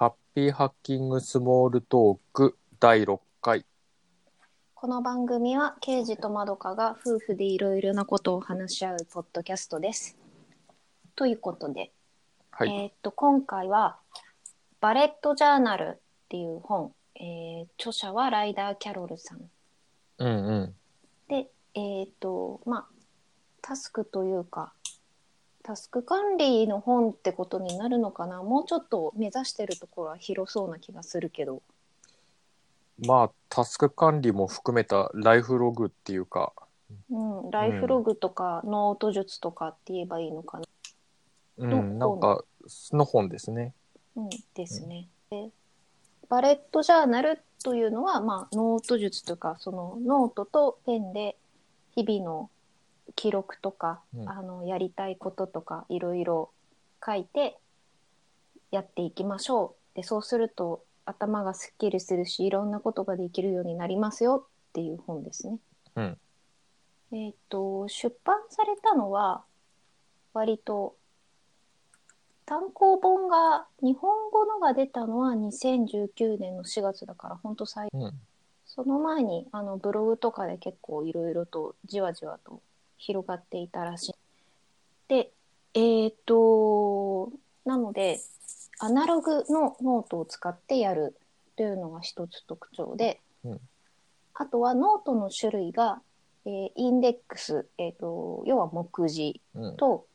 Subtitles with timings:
[0.00, 3.66] ハッピーハッキングスモールトーク第6回。
[4.74, 10.16] この番組は刑事とまどかが夫婦でいろいろなことを話し合うポッドキャストです。
[11.16, 11.92] ということで、
[12.50, 12.74] はい。
[12.74, 13.98] えーっと今回は
[14.80, 19.50] 「バレット・ジャーナル」っていう本、えー著者はライダー・キャロルさん
[20.16, 20.74] うんうん。
[21.28, 22.86] でえーっとまあ
[23.60, 24.72] タスクというか
[25.62, 28.42] タスク管理の本ってことになるのかな？
[28.42, 31.62] もうちょっと目指してるところは広そうな気がするけど。
[33.06, 36.52] まあ、タスク管理も含めたライフログっていうか、
[37.10, 40.64] うん、ライフログとかノート術とかって言えばいいのかな、
[41.58, 42.10] うん、の？
[42.10, 43.74] なんか、その本ですね。
[44.16, 45.08] うん、ですね。
[45.30, 45.48] で
[46.28, 51.36] バレットジャーナルというのは、まあ、ノート術というかそのノートとペンで
[51.94, 52.50] 日々の
[53.16, 56.50] 記録とか、うんあのやりたいこととかいろいろ
[57.04, 57.58] 書いて
[58.70, 59.96] やっていきましょう。
[59.96, 65.58] でそうすると頭がすっきりするしいろんなことができるようになりますよっていう本ですね。
[65.96, 66.18] うん
[67.12, 69.42] えっ、と出版されたのは
[70.32, 70.94] 割と
[72.46, 78.12] 単行本が日本語のが出たのは2019年の4月だから本当最うん。
[78.66, 82.62] その前にあのブログとかで結構いろいろとじわじわと
[83.00, 84.14] 広がっていたらしい。
[85.08, 85.32] で、
[85.74, 87.30] えっ、と、
[87.64, 88.20] なので、
[88.78, 91.16] アナログのノートを使ってやる
[91.56, 93.60] というのが一つ特徴で、うん
[94.32, 96.00] あとはノートの種類が、
[96.46, 99.76] えーインデックス、えっ、と、要は目次うん。
[99.76, 100.06] と、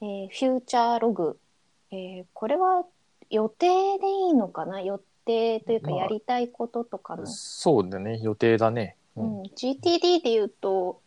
[0.00, 1.38] えーフューチャーログ、
[1.92, 2.84] えーこれは
[3.30, 4.80] 予定でいいのかな？
[4.80, 8.18] 予定というかまあやりたいこととかの、そうだね。
[8.20, 8.96] 予定だね。
[9.16, 9.20] う。
[9.20, 11.00] うんん、GTD で言うと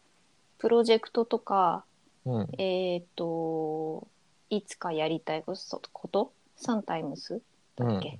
[0.61, 1.83] プロジェクトとか
[2.25, 2.47] うん。
[2.59, 4.07] えっ、と
[4.51, 5.55] いつかやりたいこ
[6.07, 7.41] とサンタイムス
[7.75, 8.19] だっけ、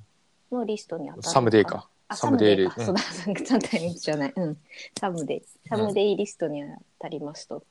[0.51, 1.87] のリストにあったサムデイか。
[2.07, 2.55] あサムデイ。
[2.57, 3.01] リか、そうだ。
[3.45, 4.33] サンタイムスじゃない。
[4.35, 4.57] うん。
[4.99, 7.63] サムデイサムデイリストにあたりますと、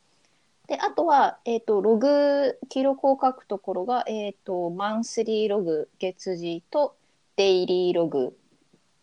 [0.68, 6.94] であとは、えっとログ記録を書くところが、えっとマンスリーログ月次と
[7.34, 8.38] デイリーログ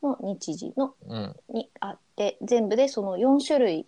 [0.01, 1.35] の日時のうん。
[1.49, 3.85] にあって全部でその4種類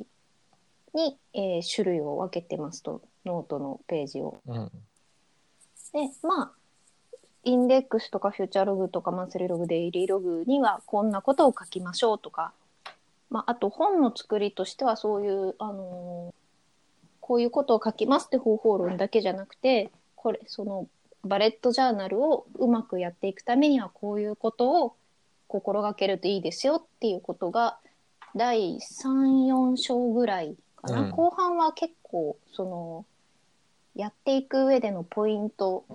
[0.93, 4.39] に、えー種類を分けてますとノートのページを。
[4.47, 4.71] うん。
[5.93, 6.51] でまあ
[7.43, 12.51] インデックスとかフューチャーログとかマンスリーログデイリーログにはこんなことを書きましょうとか、
[13.29, 16.39] まあ、あと本の作りとしてはそういう、あのー
[17.29, 20.87] こういうことを書きますって方法論だけじゃなくてこれその
[21.23, 24.95] バレットジャーナルをうまくやっていくためにはこういうことを
[25.47, 27.77] 心がけるといいですよっていうことが
[28.35, 33.05] 第34章ぐらいかな、うん後半は結構その
[33.95, 35.85] やっていく上でのポイント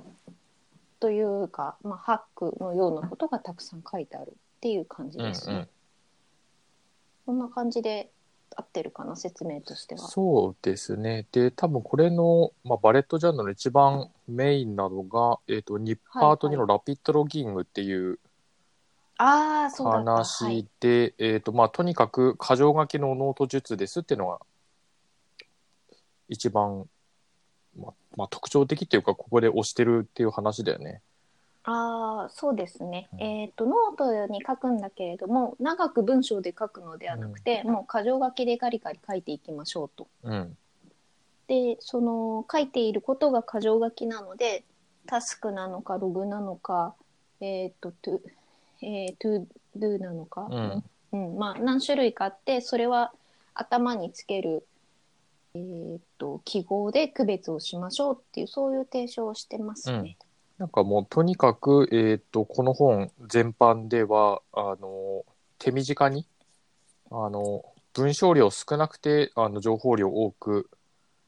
[1.00, 5.25] というか、まあ、ハックのようなことがたくさん書いてあるっていう感じうん。
[5.27, 5.55] ですね。
[5.56, 5.69] うん。
[7.27, 8.11] こんな感じで
[8.56, 10.00] 合ってるかな説明としては。
[10.00, 11.27] そうですね。
[11.33, 18.19] で、多分これの、まあ、バレットジャーナルの一番メインなのが、えっ、と、2パート2のラピッドロギングっていう
[19.17, 20.11] ああそうだった。
[20.11, 24.41] は話い、で、えっ、と、まあ、とにかく箇条書きのノート術ですっていうのが、
[26.29, 26.89] 一番、
[27.79, 31.01] まあ、まあ、特徴的っていうか、ここで推してるっていう話だよね。
[31.67, 33.09] ああそうですね。
[33.15, 40.07] うんえっ、とノートに書くんだけれども長く文章で書くのではなくて、もう箇条書きでガリガリ書いていきましょうと。
[40.25, 40.57] うん。
[41.47, 44.65] でその書いていることが箇条書きなので
[45.06, 46.95] タスクなのかログなのか
[47.41, 48.21] えっ、とトゥ、
[48.83, 49.47] えー、トゥ
[49.77, 53.12] ドゥなのか、うんうんまあ何種類かあってそれは
[53.55, 54.67] 頭につける、
[55.55, 60.17] えー、と記号で区別をしましょうっていうそういう提唱をしてますね。
[60.59, 65.25] なんかもう、とにかく、えっ、と、この本全般では、あの、
[65.59, 66.27] 手短に、
[67.11, 70.71] あの、文章量少なくて、あの、情報量多く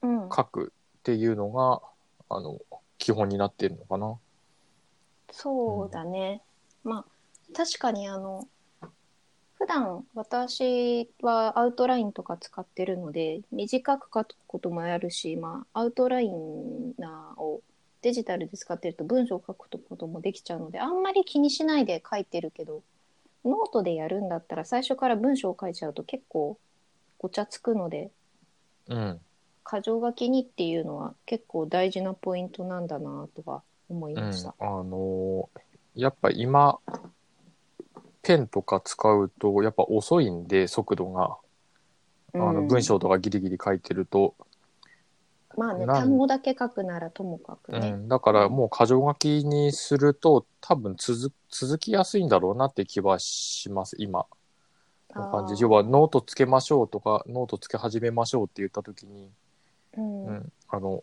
[0.03, 1.83] うん書くっていうのが、
[2.29, 2.61] あの、
[2.99, 4.17] 基本になっているのかな。
[5.31, 6.43] そうだね。
[6.85, 7.05] まあ
[7.55, 8.49] 確かにあの
[9.59, 17.63] 普段私はアウトライナーとか使ってるので短く書くこともあるし、まあ、アウトライナーを
[18.03, 22.83] デジタルで使ってると文章を書くこともできちゃうのであんまり気にしないで書いてるけど
[23.45, 26.59] ノートでやるんだったら最初から文章を書いちゃうと結構
[27.19, 28.11] ごちゃつくので
[28.89, 29.21] うん。
[29.69, 34.21] 箇条書きにっていうのは結構大事なポイントなんだなとは思いうん。
[34.21, 34.55] ました。
[34.61, 35.49] あの、
[35.95, 36.79] やっぱ今、
[38.27, 41.37] ペンとか使うと、やっぱ遅いんで、速度が。
[42.35, 44.35] あの、うん文章とかギリギリ書いてると、
[45.57, 54.27] まあね単語だけ書くならともかくね、うん、だからもう箇条書きにすると多分続続きやすいんだろうなって気はします今。
[55.15, 55.63] の感じ。
[55.63, 59.31] 要はノートつけましょうとかノートつけ始めましょうって言った時に、
[59.97, 60.27] うん。
[60.27, 61.03] うん、あの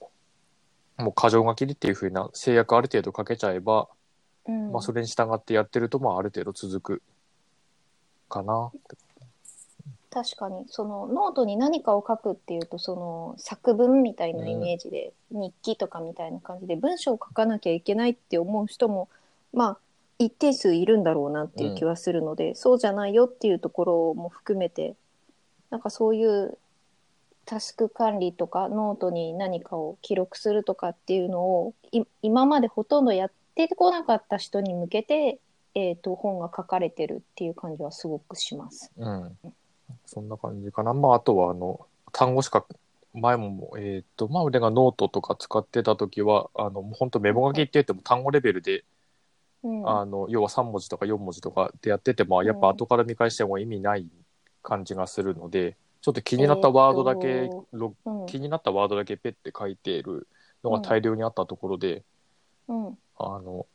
[0.97, 3.87] もう箇条書きでっていう風な制約ある程度かけちゃえば、
[4.47, 4.71] うん。
[4.71, 7.01] まあ、それに従ってやってるとまあある程度続く
[8.33, 8.71] かな。
[10.09, 19.09] 確かにそのノートに何かを書くっていうとその作文みたいなイメージで、日記とかみたいな感じで文章を書かなきゃいけないって思う人も
[19.53, 19.77] まあ
[20.19, 24.95] 一定数いるんだろうなっていう気はするので、そうじゃないよっていうところも含めて
[25.71, 26.57] なんかそういう
[27.45, 35.39] タスク管理とかノートに何かを記録するとかっていうのをい今までほとんどやってこなかった人に向けて、
[35.75, 38.91] えー、と本が書かれてるっていう感じはすごくします。
[38.97, 39.37] うん。
[40.05, 40.93] そんな感じかな。
[40.93, 42.65] まああとはあの単語しか
[43.13, 48.83] 前もえっ、とまあ俺がノートとか使ってた時はあの本当メモ書きって言っても単語レベルで
[49.63, 49.89] うん。
[49.89, 54.07] あの要は3文字とか4文字とかでやっててもやっぱ後から見返しても意味ない
[54.61, 60.27] 感じがするので、ちょっと気になったワードだけ、えー気になったワードだけペッて書いている
[60.63, 62.03] のが大量にあったところで、
[62.67, 62.97] うん。
[63.17, 63.65] あの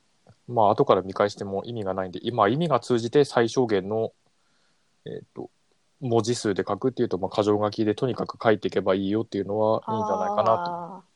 [0.48, 4.12] まあ後から見返しても意味がないんで今意味が通じて最小限の、
[5.04, 5.50] えっと
[6.00, 11.08] 文字数で書くっていうと、まあ、箇条書きでとにかく書いていけばいいよっていうのはいいんじゃないかなと。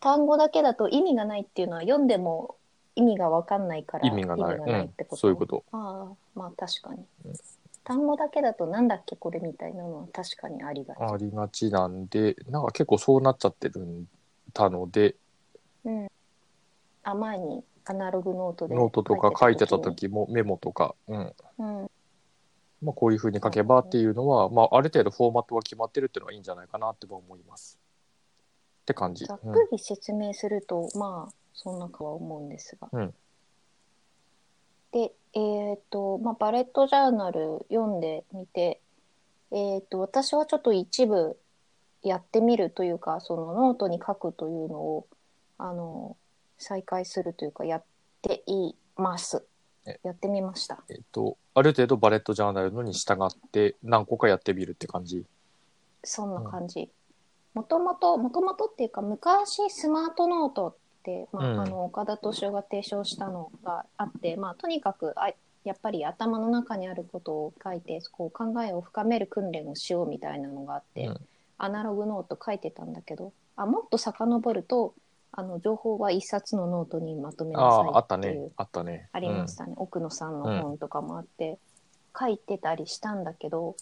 [0.00, 2.56] 単語だけだと意味がないっていうのは読んでも
[2.94, 4.56] 意味が分かんないから意味がない。
[4.86, 5.64] ってこと、うんそういうこと。
[5.72, 7.32] ああまあ確かに、うん。
[7.84, 14.06] 単語だけだとなんだっけこれみたいなのは確かにありがち、ありがちなんでなんか結構そうなっちゃってるん
[14.54, 15.14] たので。
[15.84, 16.08] うん、
[17.04, 19.82] あ前にアナログノートでノートとか書いてたに。
[19.82, 21.34] 時もメモとか、うん。
[21.58, 21.90] うん、
[22.82, 27.78] まあ、こういうふうに書けばっていうのは、まあ、ある程度フォーマットが決まってるっていうのはいいんじゃないかなって思います。
[28.82, 29.24] って感じ。
[29.24, 33.14] ざっうんくり説明すると、まあそんなかは思うんですが、うん。
[34.92, 38.80] でえっ、とまあバレットジャーナル読んでみて
[39.50, 41.38] えっ、と私はちょっと一部
[42.02, 45.06] やってみるというかそのノートに書くというのを
[45.58, 46.16] あの
[46.58, 47.84] 再開するというかやっ
[48.22, 49.44] ています。
[49.86, 50.00] え。
[50.02, 50.82] やってみました。
[50.88, 55.24] えっと、ある程度バレットジャーナルのに従って何個かやってみるって感じ？
[56.02, 56.90] そんな感じ。
[57.54, 61.60] もともと、もともとっていうか、昔スマートノートって、まあ、うん。
[61.60, 65.32] あの、岡田斗司夫が提唱したのがあって、まあ、とにかく、あ
[65.64, 71.20] やっぱり頭の中にあることを書いて、こう考えを深める訓練をしようみたいなのがあって、うん。
[71.58, 74.94] アナログノート書いてたんだけど、あ、もっと遡ると、
[75.36, 78.50] あの、情報は一冊のノートにまとめなああ、あさったいっていうね。
[78.56, 79.08] あったね。
[79.12, 81.58] ありましたね、奥野さんの本とかもあって、
[82.18, 83.76] 書いてたりしたんだけど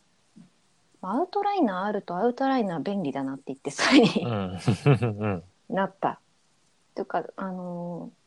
[1.00, 4.28] まあアウトライナーあるとアウトライナー便利だなって言ってそれうにん。
[4.28, 5.42] うん。
[5.70, 6.20] なった。
[6.94, 8.24] というか、あのー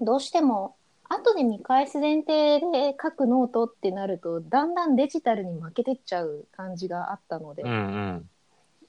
[0.00, 0.74] どうしても
[1.04, 8.30] 後で見返す前提で書くノートってなるとだんだんデジタルに負けてっちゃう感じがあったので、うんうん。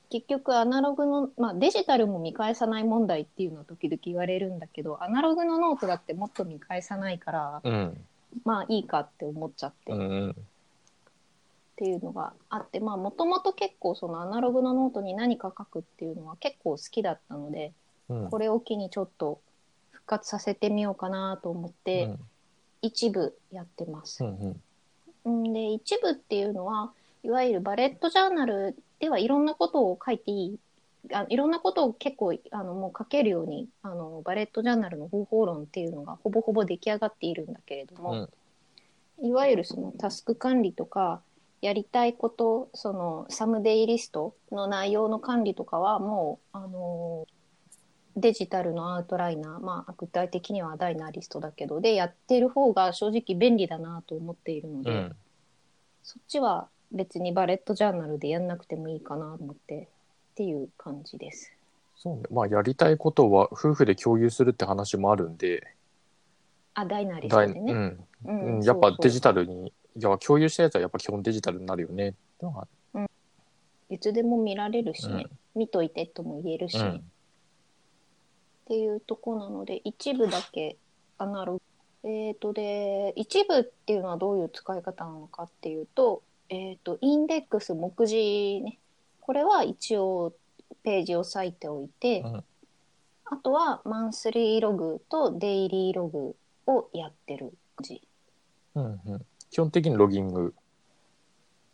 [0.09, 8.05] 結局アナログの、まあ、デジタルも見返さない問題っていうのは時々言われるんだけどアナログのノートだってもっと見返さないからうん。
[8.43, 9.93] まあいいかって思っちゃって。
[9.93, 10.29] うんうん。
[10.31, 10.33] っ
[11.77, 17.73] ていうのがあってまあもともと結構そのアナログのノートに何か書くっていうのは結構好きだったので
[18.09, 18.29] うん。
[18.29, 19.39] これを機にちょっと
[19.91, 22.13] 復活させてみようかなと思って
[22.81, 24.27] 一部やってますう。
[24.27, 24.61] ん
[25.25, 26.91] うん、で一部っていうのは
[27.23, 30.59] いわゆるバレットジャーナルではいろんなことを書いていい
[31.13, 38.29] あいろんなことを結構あのもう書けるようにあのバレットジャーナルの方法論っていうのがほぼほぼ出来上がっているんだけれども、うん
[39.21, 41.21] いわゆるそのタスク管理とか
[41.61, 47.25] やりたいことそのサムデイリストの内容の管理とかはもう、あの
[48.17, 55.15] デジタルのアウトライナー、まあ、具体的にはダイナリストだけどでやってる方が正直便利だなと思っているので、うん。
[56.03, 59.87] そっちは別にバレットジャーナルでやんなくてもいいかなと思って
[60.31, 61.51] っていう感じです。
[61.95, 62.23] そうね。
[62.31, 65.65] まあ、やりたいことは夫婦で共有するって話もあるんで、
[66.73, 67.73] あダイナリストだいでね。
[67.73, 68.05] うん。
[68.25, 72.09] ううんん、やっぱデジタルルに、いや、共有したやつはやっぱ基本デジタルになるよね。
[72.09, 72.67] ってのが
[73.89, 77.03] いつでも見られるしね、見といてとも言えるし、ねうん
[78.65, 80.77] っていうとこなので一部だけ
[81.19, 81.61] アナロ
[82.03, 88.79] グえっ、とで一部っていうのはどういう使い方なのかっていうと,、えー、とインデックス目次ね。
[89.21, 90.33] これは一応
[90.83, 92.43] ページを割いておいて、うん。
[93.25, 96.35] あとはマンスリーログとデイリーログ
[96.67, 98.07] をやってる感じ
[98.75, 99.25] うんうん。
[99.49, 100.53] 基本的にロギング。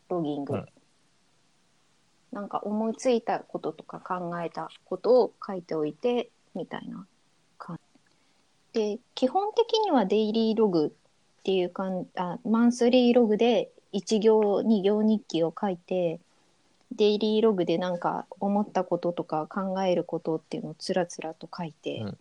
[0.09, 0.65] ロギング、うん。
[2.31, 7.05] なんか思いつついたこととか考えたことを書いておいてみたいな
[7.57, 7.77] 感
[8.73, 8.95] じ。
[8.95, 16.19] で基本的にはデイリーログっていうかんあマンスリーログで1行2行日記を書いて
[16.95, 22.17] デイリーログでなんか思ったこととか考えることっていうのをつらつらと書いて、うん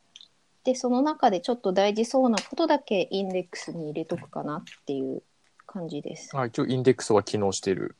[0.64, 5.22] でその中でちょっと大事そうなことだけインデックスに入れとくかなっていう
[5.66, 6.36] 感じです。
[6.36, 7.96] あ一応インデックスは機能してる。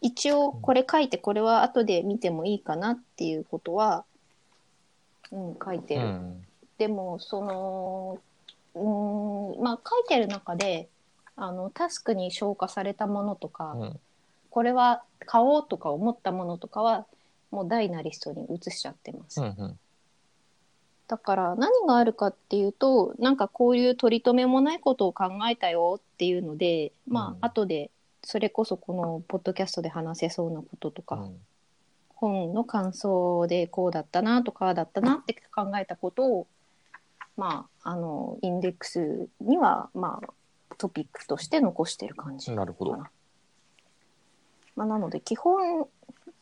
[0.00, 4.04] 一応これ書いてこれは後で見てもいいかなっていうことは、
[5.32, 6.02] うん、書いてる。
[6.02, 6.44] うん。
[6.76, 8.18] でもその
[8.74, 10.88] うーんまあ書いてる中で
[11.38, 14.00] あのタスクに消化されたものとか、うん。
[14.50, 17.06] これは買おうとか思ったものとかは
[17.50, 19.40] もうダイナリストに移しちゃってます。
[19.40, 19.46] うん。
[19.46, 19.78] うん。
[21.06, 27.90] だから何があるかっていうとなんかこういう取り留めもないことを考えたよっていうのでまうんあ後で
[28.22, 31.36] それこそこのポッドキャストで話せそうなこととか、うん
[32.20, 36.46] 本の感想でこうだったなとかだったなって考えたことを
[37.36, 40.32] まああのインデックスにはまあ
[40.78, 42.98] トピックとして残してる感じなるほど。
[44.76, 45.88] まあ、なので基本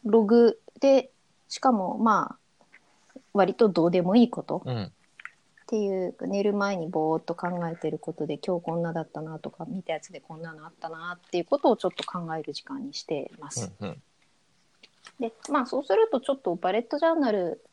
[0.04, 1.10] ログで
[1.48, 4.84] しかもまあ割とどうでもいいことうん。
[4.84, 13.72] っていう寝る前にぼーっと考えてることで今日こんなだったなとか見たやつでこんなのあったなっていうことをちょっと考える時間にしてます。
[13.80, 13.88] うん。
[13.88, 14.02] うん。
[15.18, 17.64] でまあそうするとちょっとバレットジャーナル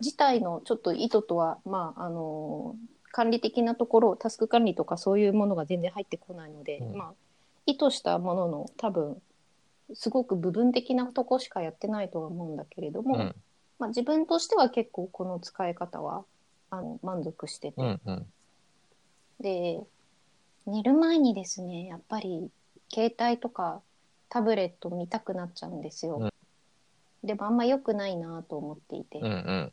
[0.00, 2.74] 自体のちょっと意図とはまああの
[3.12, 7.12] 管理的なところタスク管理とかそういうものが全然入ってこないので、うんまあ
[7.66, 9.20] 意図したものの多分
[9.94, 13.34] すごく部分的なとこしかやってないとは思うんだけれども、うん。
[13.78, 16.24] まあ、自分としては結構この使い方は
[16.70, 18.00] あの満足してて、うん。
[18.04, 18.26] うん。
[19.40, 19.80] で
[20.66, 22.50] 寝る前にですねやっぱり
[22.92, 23.80] 携帯とか
[24.28, 26.18] タブレット見たくなっちゃうんですよ。
[26.18, 26.30] うん
[27.22, 29.24] でもあんま良くないなと思っていて、うん。
[29.26, 29.72] うん。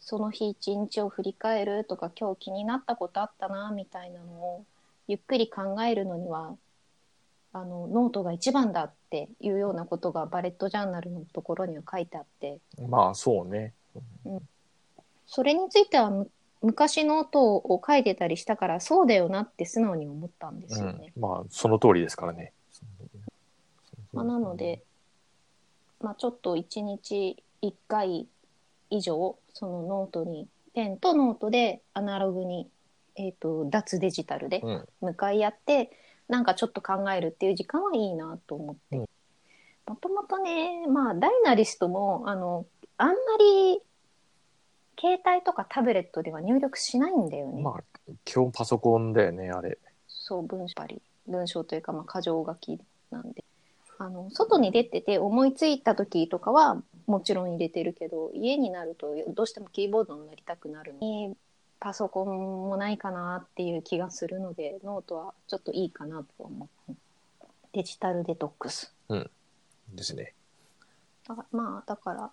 [0.00, 4.64] その日一日を振り返るとか今日気になったことあったなみたいなのを
[5.06, 6.56] ゆっくり考えるのには
[7.52, 13.72] あのノートが一番だっていうようなことがバレットジャーナルのところには書いてあってまあ、そうね。
[15.26, 16.30] それについてはむ
[16.62, 21.12] 昔ノートを書いてたりしたからそうだよなって素直に思ったんですうよね。
[21.16, 21.20] ん。
[21.20, 22.52] まあ、その通りですからね。
[24.12, 24.82] まあ、なので、
[26.00, 28.26] まあ、ちょっと1日1回
[28.90, 32.68] 以上そのノートにペンとノートでアナログに、
[33.16, 34.88] えー、と脱デジタルでうん。
[35.00, 35.90] 向かい合って
[36.28, 38.96] なんかちょっと考えるっていう時間はいいなと思って。
[38.96, 39.06] うん
[39.90, 42.64] もともとね、まあ、ダイナリストもあの
[42.96, 43.80] あんまり
[45.00, 47.60] 携帯とかタブレットでは入力しないんだよね。
[47.60, 49.78] まあ、基本パソコンだよね、あれ。
[50.06, 50.74] そう文章
[51.26, 52.78] 文章というか、まあ、箇条書き
[53.10, 53.42] なんで
[53.98, 61.36] あの外に出てて思いついた時とかはもちろん入れてるけど家になるとどうしてもキーボードになりたくなるのに
[61.78, 66.92] パソコンもないかなっていう気がするのでノートはちょっといいかなと思う
[67.72, 68.94] デジタルデトックス
[69.92, 70.34] ですね。
[71.26, 72.30] だからまあだから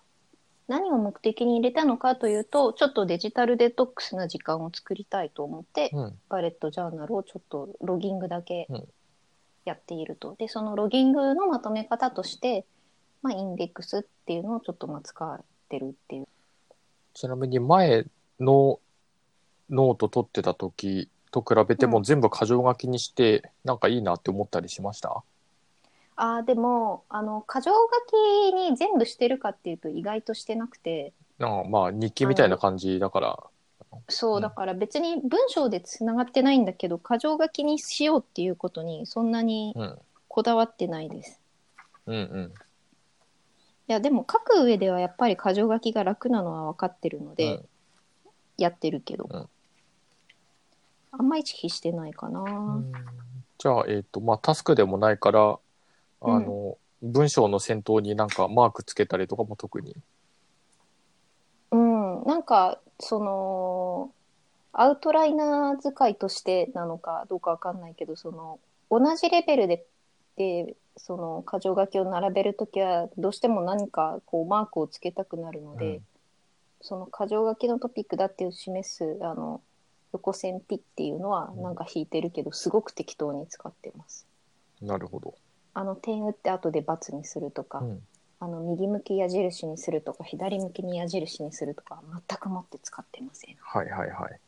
[0.66, 6.18] 何を目的に入れたのかというとちょっとデジタルデトックスな時間を作りたいと思って、うん。
[6.28, 8.88] バレットジャーナルをちょっとロギングだけうん
[9.68, 10.34] やっていると。
[10.38, 12.64] で、そのロギングのまとめ方として、
[13.22, 16.28] まあ、インデックスっていうのをちょっとまあ使ってるっていう。
[17.14, 18.06] ちなみに前
[18.38, 18.78] の
[19.70, 25.22] ノート取ってた時と比べてもうん全部箇条書きにして、なんかいいなって思ったりしました？
[26.16, 33.38] ああ、でも、あの、箇条書きに全部してるかっていうと意外としてなくて、なんかまあ日記みたいな感じだから、
[34.08, 39.98] そうう、んだから別に文章でつながってないんだけど、箇条書きにしようっていうことにそんなにうん。
[40.30, 41.40] こだわってないです。
[42.06, 42.52] うんうん。
[43.88, 47.68] いや、でも書く上ではやっぱり箇条書きが楽なのは分かってるので、うん。
[48.58, 49.48] やってるけど、うん。
[51.12, 52.82] あんま意識してないかな、
[53.56, 55.58] じゃあ、えっ、と、まあ、タスクでもないから、
[56.20, 59.96] あの、文章の先頭になんかマークつけたりとかも特に。
[61.70, 64.10] うん、なんかその
[64.72, 68.58] アウトライナー使いとしてなのかどうかわかんないけどその
[68.90, 69.84] 同じレベルで
[70.36, 76.02] でその箇条書きを並べるときはどうしても何かこうマークをつけたくなるので、うん
[76.80, 79.60] その箇条書きのトピックだっていう示すあの
[80.12, 84.26] 横線ピっていうのはうんなんか引いてるけどすごく適当に使ってます。
[84.80, 85.34] なるほど。
[85.74, 88.02] あの点打って後で×にするとか、うん。
[88.40, 93.56] あの右向き矢印にするとか左向きに矢印にするとか全くもって使ってません。
[93.60, 94.40] はいはいはい。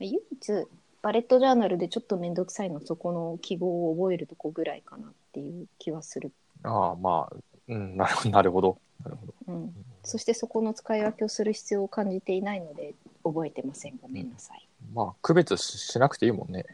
[0.00, 0.66] 唯一
[1.02, 6.32] バレットジャーナルでちょっと面倒くさいのはそこの記号を覚えるとこぐらいかなっていう気はする。
[6.64, 7.36] ああ、まあ、
[7.68, 8.78] うん、なるほど、なるほど。
[9.04, 9.34] なるほど。
[9.46, 14.68] うん、そしてそこの使い分けをする必要を感じていないので覚えてませんごめんなさい。
[14.92, 16.64] まあ、区別ししなくていいもんね。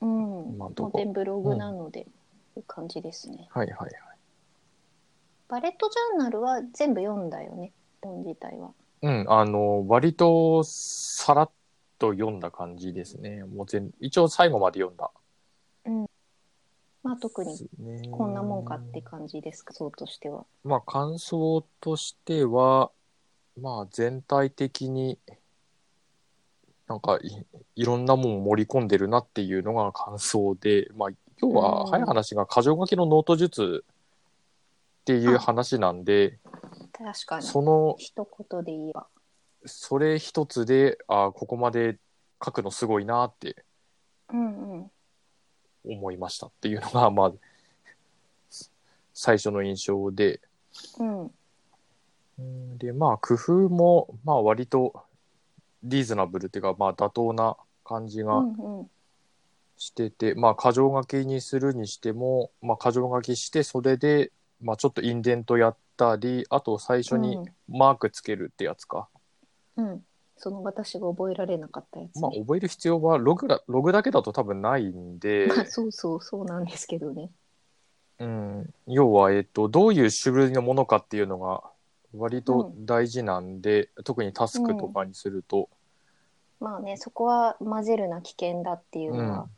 [0.00, 2.06] うん、今のとこもう全部ログなので、
[2.56, 3.48] いう感じですね。
[3.50, 3.92] はいはいはい。
[5.48, 8.70] バレットジャーナルは全部読んだよね本自体は。
[9.02, 11.50] うん、あの、割とさらっ
[12.02, 13.44] と読んだ感じですね。
[13.44, 15.10] もう全、一応最後まで読んだ。
[17.04, 17.68] まあ特に
[18.10, 20.44] こんなもんかって感じですかそうとしては。
[20.64, 22.90] まあ感想としては、
[23.60, 25.18] まあ全体的に
[26.88, 27.44] なんかい
[27.76, 31.08] いろんなもん盛り込んでるなっていうのが感想で、まあ
[31.40, 33.84] 要はうん早い話が箇条書きのノート術
[35.02, 36.38] っていう話なんで、
[36.92, 39.06] 確かにその、一言で言えば。
[39.64, 41.98] それ一つで、ああ、ここまで
[42.44, 43.64] 書くのすごいなって
[44.32, 44.90] うんうん
[45.84, 47.32] 思いましたっていうのが、まあ、
[49.14, 50.40] 最初の印象で、
[50.98, 51.30] うん。
[52.38, 55.04] うんで、まあ、工夫も、まあ、割と
[55.82, 58.90] リーズナブルっていうか、まあ、妥当な感じうがんうん
[59.76, 67.38] してて、まあ、箇条書きにするにしても、まあ、箇条書きして、それで、まあ、ちょっとインデントやったり、あと最初に
[67.68, 69.08] マークつけるってやつか。
[69.12, 69.20] うん、
[70.36, 72.22] その私が覚えられなかったやつ、ね。
[72.22, 77.30] まあ、覚える必要は、ログだ、ログだけだと多分ないんで、まあそうそうそうなんですけどね。
[78.18, 81.62] うん、要は、えっと、どういう種類のものかっていうのが
[82.14, 85.68] 割と大事なんで、特にタスクとかにすると、
[86.60, 89.50] まあねそこは混ぜるな危険だっていうのは、うん。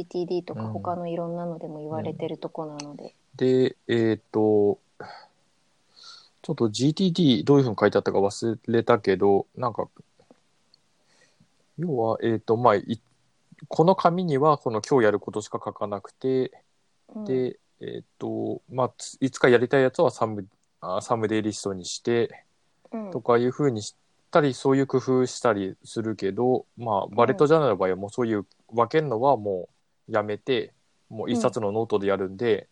[0.00, 0.72] GTD とかうん。
[0.72, 3.14] 他のいろんなのでも言われてるとこなので。
[3.36, 4.78] で、えっと、
[6.42, 9.88] ちょっと GTD どういうふうに書いてあったか忘れたけど、なんか、
[11.78, 13.00] 要は、えっと、まあ、い
[13.66, 16.52] この紙にはこの今日やることしか書かなくて、
[17.14, 20.46] うん、で、えっと、まあ、ついつかやりたいやつはサム、
[20.80, 22.44] あサムデイリストにして、
[22.92, 23.10] うん。
[23.10, 23.96] とかいうふうにし
[24.30, 29.68] たり、そういう工夫したりするけど、まあ、バレットジャーナルの場合はもうそういう分けるのはも
[30.08, 30.72] うやめて、
[31.08, 32.68] もう一冊のノートでやるんで、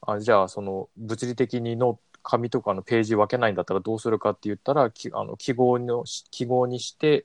[0.00, 1.98] あじゃあ、その物理的にの
[2.28, 7.24] 紙とかのページ分けないんだったらどうするかって言ったら、きあの記号の記号にして、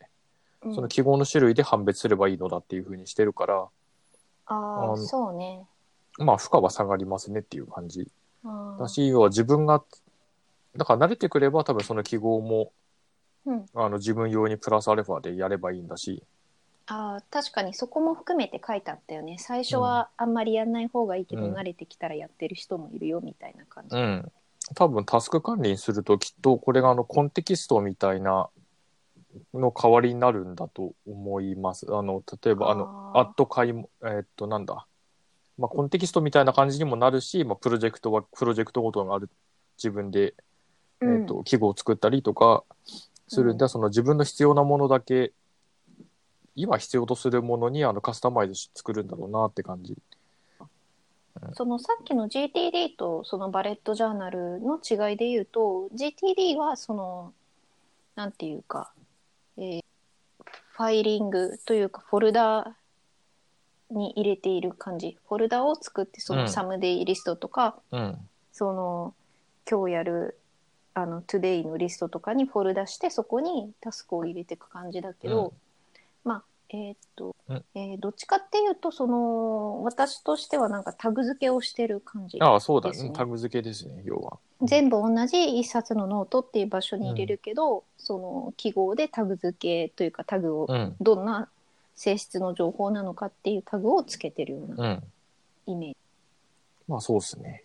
[0.62, 3.68] うんその記号の種類で判別すればいいのだっていうふうにしてるから、
[4.46, 5.66] ああそうね。
[6.20, 8.08] まあ、負荷は下がりますねっていう感じ。
[8.80, 9.84] だし、要は自分が、
[10.78, 12.72] だから慣れてくれば多分その記号も、
[13.46, 16.24] うん、あの自分用にプラスアルファでやればいいんだし、
[16.88, 23.98] あー確かにそこも含めて書いてあったよね最初はあんまりやんない方がいいけど、うん慣れてきたらやってる人もいるよみたいな感じ。
[23.98, 24.32] うん。
[24.76, 28.50] 多分タスク管理にするときっとこれがあのコンテキストみたいな
[29.54, 31.88] の代わりになるんだと思います。
[31.90, 34.88] あの、例えばあの、アット買いも、えーっと、なんだ。
[35.58, 39.30] まあ、コンテキストみたいな感じにもなるし、まあ、プロジェクトは、プロジェクトごとがある、
[39.78, 40.34] 自分で、
[41.02, 42.64] えうんーっと、記号を作ったりとか
[43.28, 45.32] するんで、うその自分の必要なものだけ、
[46.56, 49.98] 今必要とするものにあのカスタマイズして作るんだろうなって感じ。
[51.54, 57.34] そのさっきの GTD とそのバレットジャーナルの違いで言うと GTD はその
[58.16, 58.92] なんていうか、
[59.58, 59.84] えー
[60.74, 62.76] ファイリングというかフォルダ
[63.92, 65.20] に入れている感じ。
[65.28, 66.50] フォルダを作ってそうのん。
[66.50, 68.18] サムデイリストとか、うん。
[68.52, 69.14] その
[69.70, 70.40] 今日やる
[70.96, 75.54] あの Today のリストとかにフォルダしてそこにタスクを入れていく感じだけど、
[76.70, 83.12] えーっと、うんえーどっちかっていうとその私としてはなんかタグ付けをしてる感じああ、そうだねね。
[83.14, 84.38] タグ付けですね、要は。
[84.62, 90.96] 全部同じ一冊のノートっていう場所に入れるけど、その記号でタグ付けというかタグをうん。
[91.00, 91.50] どんな
[91.96, 95.02] 性質の情報なのかっていうタグをつけてるような
[95.68, 95.74] うん。
[95.74, 95.98] イメージ。
[96.88, 97.64] まあ、そうですね。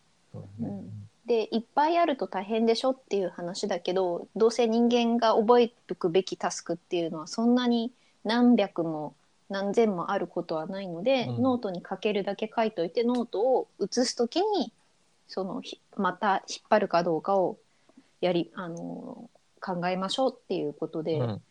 [0.61, 7.93] うんでいっぱいあると大変でしょっていう話だけどどうせ人間が覚えておくべきタスクっていうのはそんなに
[8.25, 9.15] 何百も
[9.49, 14.73] 何千もあることはないので、うんノートに書けるだけ書いといてノートを写す時に
[15.27, 17.59] そのひまた引っ張るかどうかを
[18.21, 21.43] やりあの考えましょうっていうことで、うん。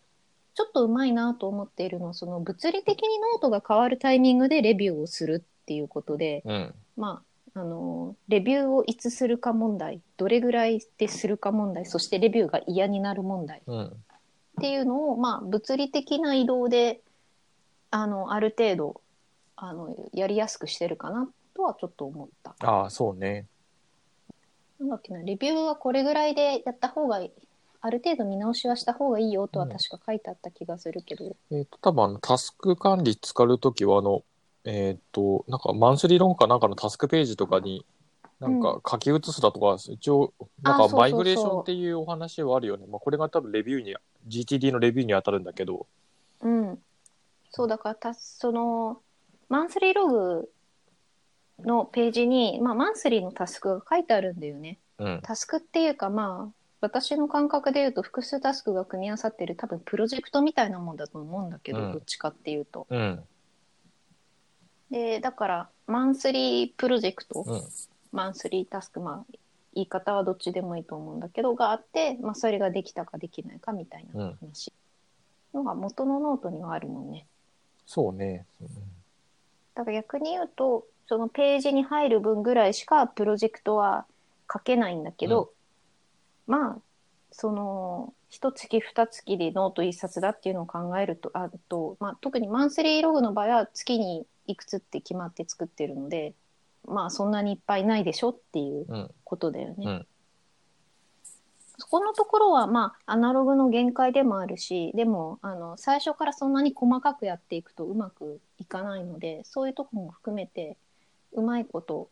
[0.54, 6.74] ちょっとうまいなと思っているのはその物理的にノートが変わるタイミングでレビューをするっていうことで、うん。
[6.96, 7.22] ま
[7.56, 13.94] あ、あのレビューをいつするか問題どれぐらいでするか問題そしてレビューが嫌になる問題っうん。
[14.60, 17.02] ていうのを、まあ、物理的な移動で
[17.92, 19.02] あのある程度
[19.56, 22.56] あのやりやすくしてるかなとはちょっと思った。
[22.60, 23.46] ああ、そうね。
[24.80, 27.32] なんだっけなレビューはこれぐらいでやった方がいい
[27.82, 34.24] ある程度見直しはした方がいいよとは確か書いてあった気がするけど、えっ、と、多分あの、タスク管理使うときは、あの、
[34.66, 37.86] えっ、と、なんか、マンスリーロンかなんかのタスクページとかに、
[38.40, 42.86] なんか書き写すだとか、一応、なんかマイグレーションっていうお話はあるよね。
[42.88, 43.96] まあ、これが多分レビューに、
[44.28, 45.88] GTD のレビューに当たるんだけど、
[46.42, 46.80] うん。
[47.50, 49.02] そう、だからた、その、
[49.50, 50.52] マンスリーログ
[51.60, 54.78] のページに、まあ、マンスリーのタスクが書いてあるんだよね。
[55.00, 55.20] うん。
[55.24, 62.86] タスクっていうか、まあ、私の感覚で言うと、複数タスクが組み合わさってる、多分プロジェクトみたいなもんだと思うんだけど、うんどっちかっていうと。
[62.90, 63.24] うん。
[64.92, 67.62] で、だから、マンスリープロジェクト、うん。
[68.12, 69.34] マンスリータスク、まあ、
[69.74, 74.74] 言い方はどっちでもいいと思うんだけど、があって、まあ、それができたかできないかみたいな話
[75.54, 77.26] のが元のノートにはあるもんね。
[77.86, 78.46] そうね。
[79.76, 84.06] だから逆に言うと、そのページに入る分ぐらいしかプロジェクトは
[84.52, 85.52] 書けないんだけど、
[86.48, 86.78] まあ、
[87.32, 96.34] その、一月二月でノート一冊だっていうのを考えると、あと、まあ、特にマンスリーログの場合は月にいくつって決まって作ってるので、
[96.88, 99.12] まあそんなにいっぱいないでしょっていううん。
[99.24, 99.76] ことだよね。
[99.86, 100.08] うん
[101.80, 110.76] そこのところは、まあ、アナログの限界でもあるし、でも、あの、最初からそんなに細かくやっていくとうまくいかないので、そういうとこも含めて、
[111.34, 112.10] うまいこと、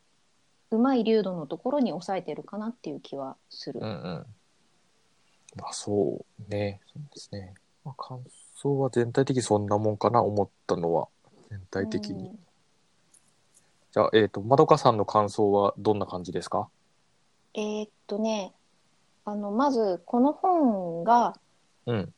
[0.70, 3.80] うまい流度のところに抑えてるかなっていう気はする。
[3.82, 4.26] うんうん。
[5.56, 6.80] まあそうね。
[6.94, 7.56] そうですね。
[7.84, 8.24] まあ感
[8.56, 11.08] 想は全体的にそんなもんかな、思ったのは。
[11.50, 12.30] 全体的に。
[12.30, 12.40] うん
[13.96, 16.68] じゃあ、えっ、と、まどかさんの感想はどんな感じですか？
[17.54, 18.52] えーっとね、
[19.24, 21.34] あの、まず、この本が、
[21.86, 22.14] うん。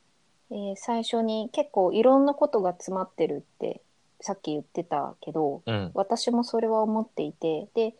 [0.49, 3.81] えー最初に結構いろんなことが詰まってるって、
[4.21, 5.91] さっき言ってたけど、うん。
[5.93, 7.93] 私もそれは思っていてで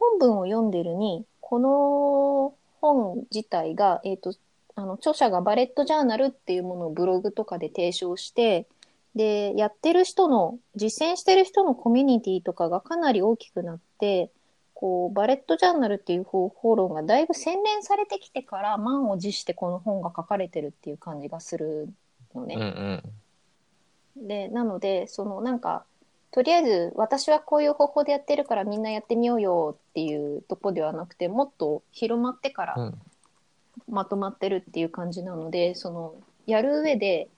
[0.00, 4.34] 本文を読んでるにこの本自体が、えー、と
[4.74, 8.66] あの著者がバレットジャーナルっていうものをブログとかで提唱して
[9.14, 14.30] でやってる人の実践してる人のコミュニティとかがかなり大きくなって
[14.74, 21.88] こうバレットジャーナルっていう方法論がだいぶ洗練されてきてから満を持してこの本が書かれてるっていう感じがする
[22.34, 22.56] のね。
[22.56, 22.62] うん
[24.16, 24.26] うん。
[24.28, 25.84] で、なので、そのなんか、
[26.32, 32.98] とりあえず私はこういう方法でやってるからみんなやってみようよっていうとこではなくて、もっと広まってからうん。
[33.88, 36.14] まとまってるっていう感じなので、その、
[36.46, 37.28] やる上で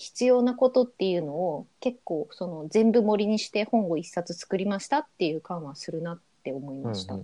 [0.00, 7.18] 必要なことっていうのを結構その全部盛りにして本を一冊作りましたっていう感はするなって思いうんました。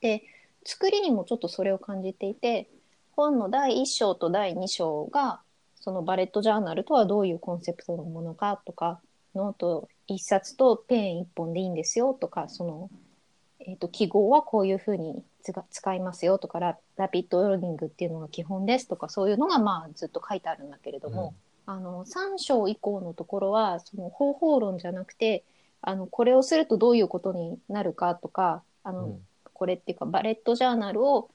[0.00, 0.22] で
[0.64, 2.68] 作りにもちょっとそれを感じていて
[3.16, 5.40] 本の第1章と第2章が
[5.80, 9.00] そのバレットジャーナルとはどういうコンセプトのものかとか
[9.34, 12.90] ノート1冊とペン1本でいいんですよとかその、
[13.58, 15.24] えー、と記号はこういうふうに
[15.70, 21.34] 使いますよとかララピッドローディングっていうのが基本ですとかそういうのがまあずっと書いてあるんだけれども、
[21.66, 25.44] あの3章以降のところはその方法論じゃなくて
[25.80, 29.20] あのこれをするとどういうことになるかとかあの、うん。
[29.52, 31.30] これっていうかバレットジャーナルを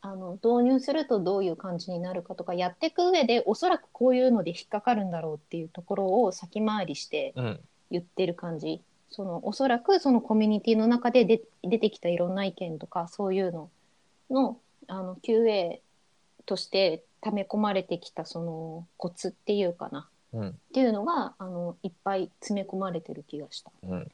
[0.00, 7.60] あの導入するとどういう感じになるかとかやっていく上でおそらくこういうので引っかかるんだろうっていうところを先回りしてうん。
[7.90, 8.80] 言ってる感じ
[9.10, 13.68] そのおそらくそのコミュニティの中でで出てきたいろんな意見とかそういうの
[14.30, 15.80] のあの QA
[16.50, 20.48] として溜め込まれてきたそのコツっていうかなうん。
[20.48, 23.70] っていうのがあのいっぱい詰め込まれてる気がした。
[23.84, 24.10] うん。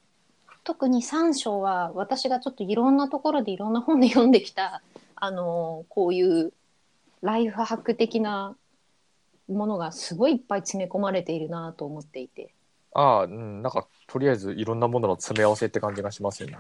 [0.63, 4.83] 特に3章は私がちょっといろんなところでいろんな本で読んできた、
[5.15, 6.53] あのーこういう
[7.23, 8.55] ライフハック的な
[9.49, 12.53] ものがすごいいっぱい詰め込まれているなと思っていて、
[12.93, 13.63] ああ、うん。
[13.63, 16.59] なんか、とりあえずいろんなものの詰め合わせって感じがしますよね。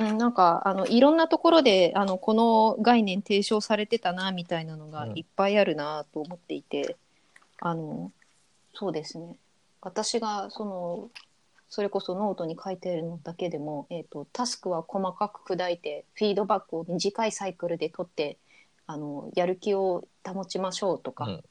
[0.00, 5.18] うん、なんかあのいろんなところであのこの概念提唱されてたなみたいなのがうん。
[5.18, 6.96] いっぱいあるなと思っていて、
[7.60, 8.10] あの
[8.74, 9.36] そうですね。
[9.82, 11.10] 私がその
[11.68, 18.38] それこそノートに書いてるのだけでも、えー、とタスクは細かく砕いてフィードバックを短いサイクルで取って
[18.86, 21.44] あのやる気を保ちましょうとか、うん。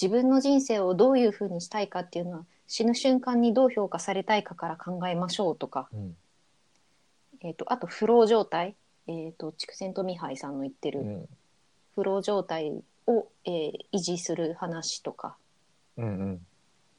[0.00, 6.16] 自分の人生をどういうふうにしたいかっていうのは死ぬ瞬間にどう評価されたいかから考えましょうとか、うん。
[7.42, 8.74] えー、とあとフロー状態、
[9.06, 11.28] えー、と筑前とミハイさんの言ってるうん。
[11.94, 12.72] フロー状態
[13.06, 15.36] を、えー維持する話とか
[15.96, 16.04] うん。
[16.04, 16.46] うん。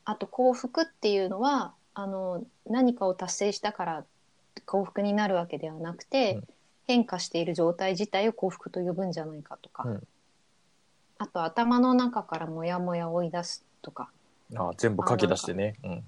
[0.06, 4.06] あと幸福っていうのはあの何かを達成したから
[4.66, 6.44] 幸福になるわけではなくて、うん
[6.86, 10.08] 変化している状態自体を幸福と呼ぶんじゃないかとか、うん
[11.18, 14.10] あと頭の中からモヤモヤを追い出すとか
[14.56, 15.76] ああ、全部書き出してね。
[15.84, 16.04] うん。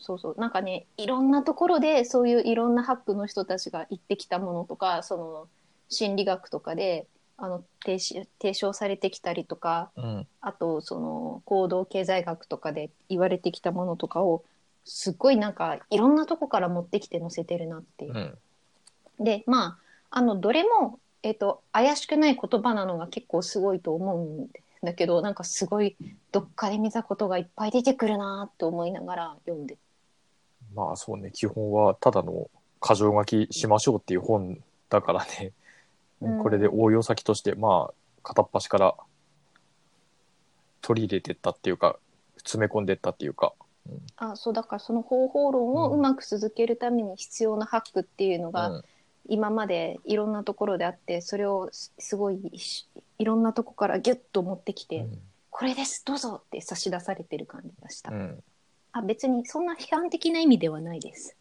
[0.00, 5.48] そうそうなんかねいろんなところでそういういろんなハックの人たちが言ってきたものとかその
[5.88, 10.26] 心理学とかであの提し提唱されてきたりとかうん。
[10.42, 14.42] あとその行動経済学とかで言われてきたものとかを
[14.84, 18.18] すっごいなんかいろんなとこから持ってきて載せてるなっていうう。
[19.22, 19.24] ん。
[19.24, 19.78] でま
[20.10, 24.48] ああのどれも、えっと怪しくない言葉なのが結構すごいと思うん
[24.82, 25.96] だけどなんかすごい
[26.32, 29.76] どっかで見たことがいっぱい出てくるなって思いながら読んで
[30.74, 32.50] まあそうね、基本はただの
[32.82, 35.52] 箇条書きしましょうっていう本だからね、
[36.20, 36.42] うん。
[36.42, 38.94] これで応用先として、まあ、片っ端から
[40.82, 41.98] 取り入れてったっていうか、
[42.38, 43.52] 詰め込んでったっていうか、
[44.16, 48.84] あそうだからその方法論をうまく続けるために必要なハックっていうのが、うん。
[49.28, 55.06] 今までいろんなところであってそれをすすごいしいろんなとこからギュッと持ってきて、
[55.50, 58.42] これですどうぞって差し出されてる感じがした、うん。
[58.92, 61.36] あ別にそんな批判的な意味ではないです、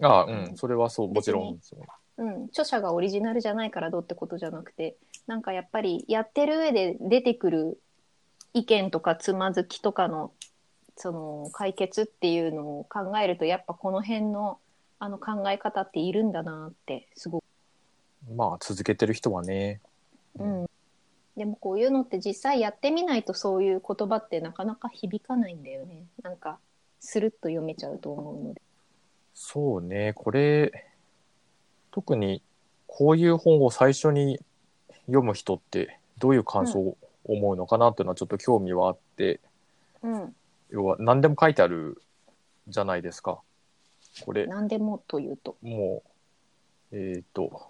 [0.00, 1.58] ああ、うん、それはそう、もちろん。
[2.18, 2.24] う。
[2.24, 7.80] ん、著者がオリジナルじゃないからどうってことじゃなくてなんかやっぱりやってる上で出てくる
[8.54, 10.32] 意見とかつまずきとかの
[10.96, 14.58] その解決っていうのを考えるとやっぱこの辺の
[14.98, 17.44] あの考え方っているんだなってすごく。
[18.36, 19.80] まあ、続けてる人はね、
[20.38, 20.66] うん、
[21.36, 26.04] でもこういうのって実際やってみないとそういう言葉ってなかなか響かないんだよね。
[26.22, 26.60] なんか
[27.04, 28.62] スルッと読めちゃうと思うので。
[29.34, 30.86] そうね、これ、
[31.90, 32.42] 特に
[32.86, 34.38] こういう本を最初に
[35.06, 39.40] 読む人ってどういう感想を思うのかなっていうのはちょっと興味はあって、
[40.02, 40.34] うん。
[40.70, 42.00] 要は何でも書いてある
[42.68, 43.40] じゃないですか。
[44.24, 45.56] これ、何でもというと。
[45.60, 46.04] も
[46.92, 47.66] う、えっ、と、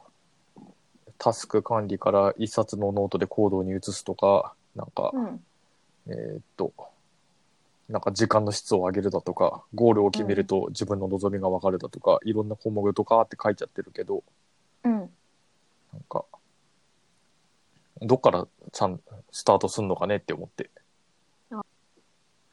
[1.16, 5.44] タスク管理から一冊のノートで行動に移すとか、なんか、うん。
[6.08, 6.72] えっ、と、
[7.92, 14.24] なんか時間の質を上げるだとか、ゴールを決めると自分の望みが分かるだとか、いろんな項目とかって書いちゃってるけど、
[14.82, 14.92] うん。
[14.92, 15.08] なん
[16.08, 16.24] か、
[18.00, 18.98] どっからちゃん
[19.30, 20.70] スタートすんのかねって思って。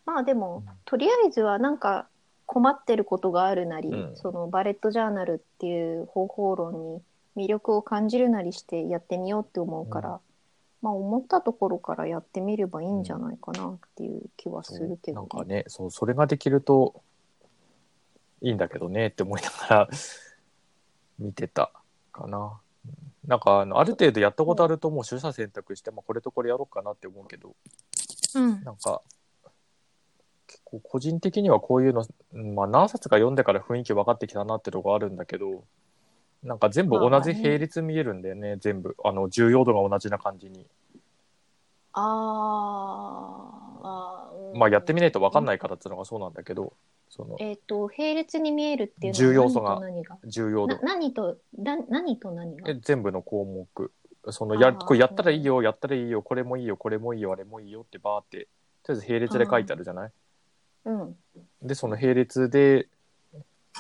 [0.06, 0.73] まあでも、うん。
[0.84, 2.10] とりあえずはなんか
[2.45, 4.17] 困ってることがあるなり、うん。
[4.17, 7.02] そのバレットジャーナルっていう方法論に
[7.38, 10.17] 魅力を感じるなりしてやってみようって思うから、うん
[10.81, 17.01] まあ思ったところからやってみればいいんじゃないかなっていう気はするけど、なんかね、そう、それができると
[18.41, 19.89] いいんだけどねって思いながら
[21.19, 21.71] 見てた
[22.11, 22.61] かな。
[22.85, 27.55] うんなんかあの、ある程度やったことあるともう取捨選択して、まあ、これとこれやろうかなって思うけど、
[28.33, 28.63] うん。
[28.63, 29.03] なんか、
[30.47, 35.63] 結構個人的にはこういうの、うんまあ何冊か読んでから雰囲気分かってきたなってとこあるんだけど、
[36.43, 38.95] なんか全部同じ並列見えるんだよね、全部。
[39.04, 40.65] あの、重要度が同じな感じに。
[41.93, 46.73] あーあまあやってみないと分かんないからっていうのがそうなんだけど、
[47.10, 50.80] その、えっ、と並列に見えるっていうのは重要素が何と重要度。
[50.82, 50.93] 何がな。
[50.93, 52.69] 何とな何と何が？
[52.71, 53.91] え全部の項目。
[54.32, 58.47] そのやあーこれやったらいいよ、やったらいいよ、これもいいよ、これもいいよ、あれもいいよってバーって、
[58.84, 60.12] とりあえず並列で書いてあるじゃない？
[60.86, 61.15] うん。
[61.62, 62.88] で、その並列で、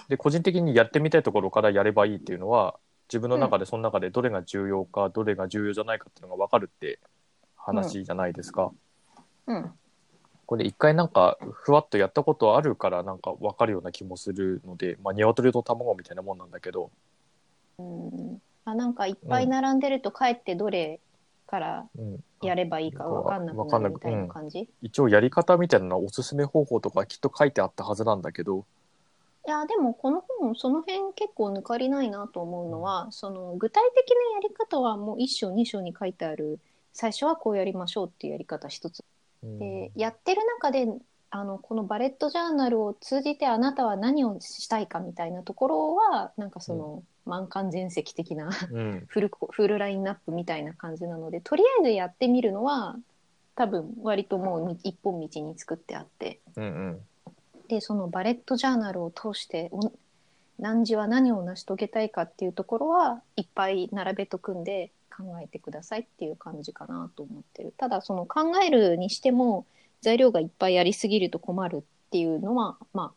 [0.07, 6.99] で、個人的にやってみたいところからやればいいっていうのは、自分の中でその中でどれが重要か、どれが重要じゃないかっていうのが分かるって
[7.55, 8.71] 話じゃないですか。
[9.47, 9.71] うん。
[10.45, 16.91] これ一回なんか、ふわっとやったことあるからなんか分かるような気もするので、まあ、鶏と卵みたいなもんなんだけど、
[17.77, 18.41] うん。
[18.65, 20.99] あなんかいっぱい並んでるとかえってどれ
[21.49, 28.65] からうん、やればいいか分かんなくなるみたいな感じ、い一応やり方みたいなのはおすすめ方法とかきっと書いてあったはずなんだけど、
[29.49, 36.59] やでもこの本その辺結構抜かりないなと思うのは、その具体的なやり方はもう1章2章に書いてある
[36.93, 39.03] 最初はこうやりましょうっていうやり方一つ。
[39.43, 39.59] うん。
[39.59, 40.87] でやってる中で
[41.31, 52.97] あのこのバレットジャーナルを通じてあなたは何をしたいかみたいなところはなんかその、満貫全席的なうん、 フルコフルラインナップみたいな感じなのでとりあえずやってみるのは
[53.55, 56.39] 多分割ともうみ一本道に作ってあって。
[56.55, 57.01] うん、うん。
[57.69, 59.91] でそのバレットジャーナルを通してお
[60.57, 67.73] 何時は何を成し遂げたいかっていうところはいっぱい並べとくんで考えてくださいっていう感じかなと思ってる。
[67.77, 69.65] ただその考えるにしても
[70.01, 73.13] 材料がいっぱいありすぎると困るっていうのはま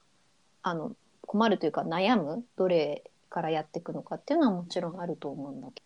[0.62, 5.82] ああの困るというか悩むどれからやっていくのかっていうのはもちろんあると思うんだけ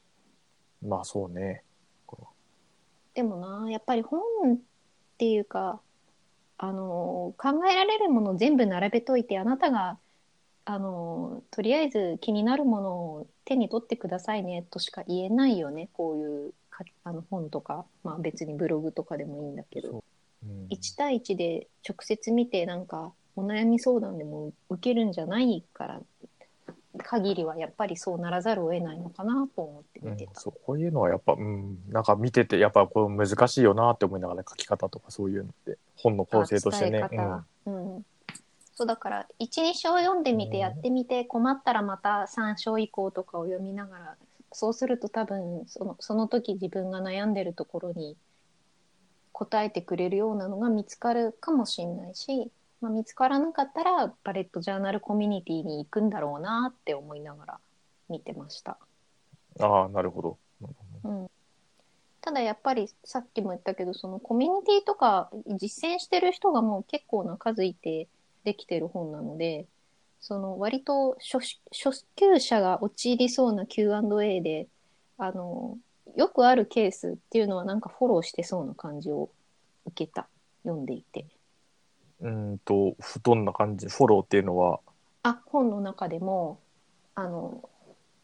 [0.82, 0.88] ど。
[0.88, 1.62] まあそうね。
[3.14, 4.20] でもなやっぱり本
[4.54, 4.58] っ
[5.16, 5.80] ていうか
[6.58, 9.98] あの考えられるものを全部並べといてあなたが
[10.64, 15.88] あのとりあえず気になるものを手に取ってくださいねとしか言えないよね。
[15.92, 20.02] こういうかあの本とか、まあ、別にブログとかでもいいんだけど。
[20.44, 20.46] う。
[20.46, 20.66] ん。
[20.68, 26.00] 1対1で直接見てなんかお悩み相談でも受けるんじゃないから
[26.98, 30.40] 限りはやっぱりそうならざるを得ないのかなと思ってうん見てた。
[30.40, 37.02] そうこういうのはやっぱ、うん、なんか見ててやっぱこう難しいよなって思いながら書き方とかそういうのって本の構成としてね。
[38.78, 44.16] そうだから12章読んでみてうんやってみて困ったらまた3章以降とかを読みながら
[44.52, 48.16] そうすると多分そのその時自分が悩んでるところに
[49.32, 52.50] 答えてくれるようなのが見つかるかもしれないし、
[52.86, 57.58] まあ、見つからなかったらバレットジャーナルコミュニティに行くんだろうなって思いながら
[58.08, 58.78] 見てました。
[59.58, 60.38] ああ、なるほど。
[61.02, 61.30] うん、
[62.20, 68.06] ただやっぱりさっきも言ったけどそのコミュニティとか実践してる人がもう結構な数いて
[68.44, 69.66] できてる本なので
[70.20, 71.38] その割と初
[71.72, 74.68] 初級者が陥りそうな Q&A で
[75.18, 75.76] あの
[76.16, 79.30] よくあるケースっていうのはなんかフォローしてそうな感じを
[79.86, 80.28] 受けた
[80.64, 81.26] 読んでいて
[82.20, 84.80] うーんと、どんな感じ、フォローっていうのは、
[85.22, 86.60] あ本の中でも
[87.16, 87.68] あの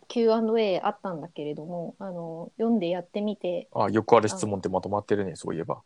[0.07, 5.83] Q&A あったんだけれどもあの読んでやってみてあよくある質問ってまとまってるね、そういえば。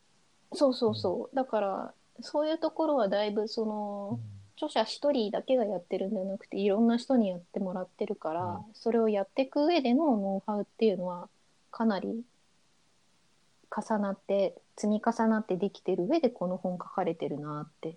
[0.53, 1.37] そうそうそう。
[1.37, 4.21] だから、そういうところはだいぶ、その、
[4.57, 11.29] 著者一人だけがやってるんじゃなくて、いろんな人にやってもらってるから、うんそれをやっていく上でのノウハウっていうのは、
[11.71, 12.23] かなり
[13.71, 17.97] 重なって、積み重なってできてる上でこの本書かれてるなって。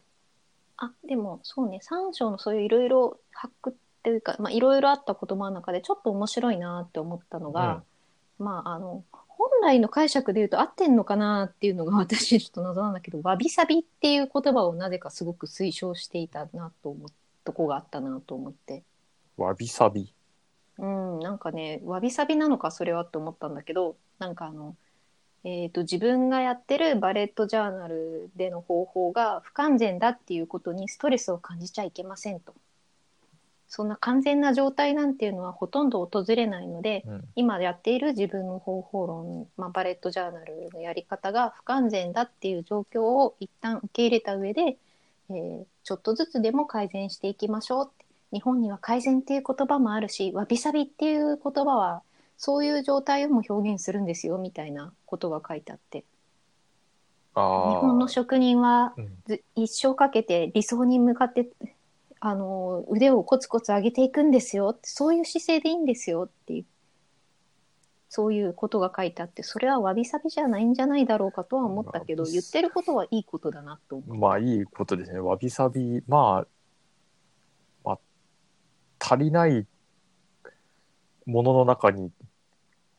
[0.77, 7.83] あ、でもそうね、三章のそういういろいろ発掘っていうか、まあいろいろあった言葉の中でちょっと面白いなって思ったのが、
[8.37, 17.09] まああの、本来の解釈で言うと合ってんのかなっていうのが 私ちょっと謎なんだけど、わびさびっていう言葉をなぜかすごく推奨していたなと思う
[17.43, 18.83] とこがあったなと思って。
[19.37, 20.13] わびさび。
[20.77, 24.77] うん、なんかね、わびさびなのかそれはって思ったんだけど、なんかあの、
[25.43, 32.53] えっ、と、自分がやってるバレットジャーナルでの方法が不完全だっていうことにストレスを感じちゃいけませんと。
[33.67, 37.23] そんな完全な状態なんていうのはほとんど訪れないので、うん。
[37.35, 44.77] 今やっている自分の方法論、まあ、バレットジャーナルのやり方が不完全だっていう状況を一旦受け入れた上で、
[45.29, 47.91] えーちょっとずつでも改善していきましょう
[48.31, 52.03] 日本には改善っていう言葉もあるしわびさびっていう言葉は
[52.39, 56.05] そういう状態をも表現するんですよみたいなことが書いてあって。
[57.35, 61.49] 日本の職人はうんず一生かけて理想に向かって
[62.19, 66.65] あの腕をコツコツ上げていくんですよそういう姿勢でいいんですよっていう
[68.09, 74.17] そういうことが書いてあってそれはわびさびじゃないんじゃないだろうかとは思ったけどまあ言ってることはいいことだなと思う。
[74.17, 75.19] まあいいことですね。
[75.19, 77.99] わびさび、まあ、まあ、
[78.99, 79.67] 足りない
[81.27, 82.11] ものの中に、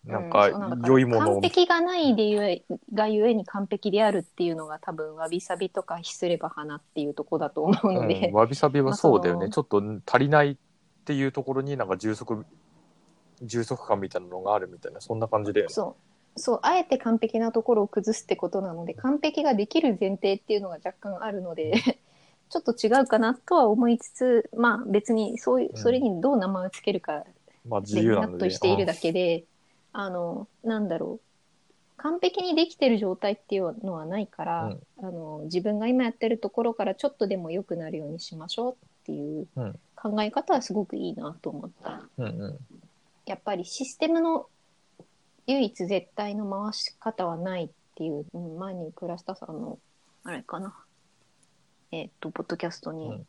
[0.05, 0.49] なんうか
[0.87, 9.41] 良いものを、完璧がないでゆえがゆえに完璧であるっていうのが多分わびさびとかひすれば花っていうとこだと思うので、うん、わびさびはそうだよね。
[9.41, 10.57] まあちょっと足りないっ
[11.05, 12.47] ていうところになんか充足、
[13.43, 15.69] 充足感みたいなのがあるみたいな、そんな感じで。
[15.69, 21.75] そうそうあえて完璧なところを崩すってことなので完璧ができる前提っていうのが若干あるので
[22.49, 27.25] ちょっと違うかなとは思いつつまあ別にそういううんそれにどう名前をつけるか
[27.67, 28.39] まあ自由なので。
[28.39, 29.45] 得しているだけで
[29.93, 31.27] あのなんだろう。
[31.97, 35.07] 完璧にできてる状態っていうのはないから、うん。
[35.07, 39.79] あの自分が今やってるところからちょっとでも良くなるようにしましょうっていううん。
[39.97, 41.91] 考え方はすごくいいなと思った。
[41.91, 42.59] あうんうん。
[43.27, 44.47] やっぱりシステムの
[45.47, 49.79] 唯一絶対の回し方はないっていう、うん前に倉下さんの
[50.25, 50.75] あれかな。
[51.93, 53.27] えっ、とポッドキャストにうん。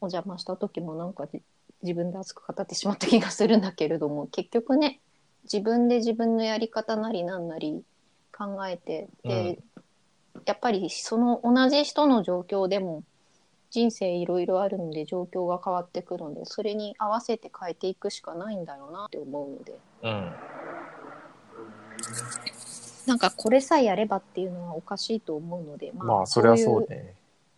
[0.00, 1.42] お邪魔した時もなんかじ
[1.82, 5.00] 自分で熱く語ってしまった気がするんだけれども結局ね
[5.44, 7.82] 自分で自分のやり方なりなんなり
[8.36, 9.58] 考えてで、
[10.46, 13.02] やっぱりその同じ人の状況でも
[13.70, 20.32] 人生いろいろあるので状況が変わってくるのでそれに合わせて変えていくしかないんだろうなって思うのでうん。
[23.06, 27.14] なんかこれさえやればっていうのはおかしいと思うのでままあ、それはいそうね。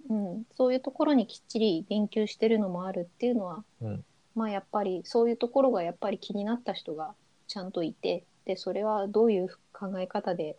[0.09, 7.15] うん、そういうところにきっちり言及してるのもあるっていうのは、うんまあやっぱりそういうところがやっぱり気になった人が
[7.47, 10.57] ちゃんといてでそれはどういう考え方で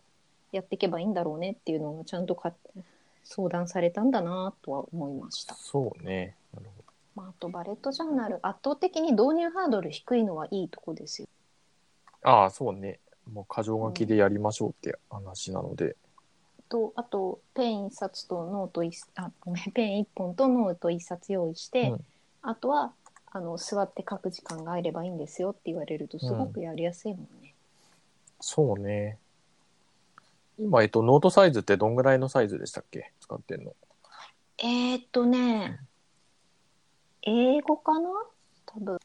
[0.52, 2.52] やっていけばいいんだろうねっていうのがちゃんとか
[3.24, 5.54] 相談されたんだなとは思いました。
[5.54, 6.36] そうね。
[6.54, 6.84] なるほ
[7.16, 11.28] まあ、あとバレットジャーナル圧倒的に導入ハードル低いのはいいとこですよ。
[12.22, 12.28] ど。
[12.30, 13.00] ああ、そうね。
[13.32, 15.96] もう箇条書きでやりましょうって話なので。
[16.68, 22.04] とあとペン1冊とノート1あごめんペン1本とノート1冊用意して、うん
[22.48, 22.92] あとは
[23.36, 27.54] あの座って書く時間があればいいんですよって言われるとすごくやりやすいもんね。
[28.40, 29.18] そうね。
[30.58, 33.12] 今、えっと、ノートサイズってどんぐらいのサイズでしたっけ？
[33.20, 33.74] 使ってんの。
[34.56, 35.80] えー、っとね
[37.20, 38.08] A5かな？
[38.64, 38.98] 多分